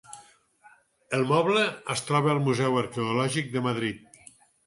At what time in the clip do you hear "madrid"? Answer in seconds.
3.67-4.19